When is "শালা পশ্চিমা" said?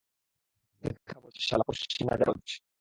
1.49-2.13